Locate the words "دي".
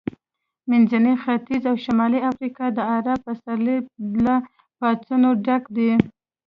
5.77-5.91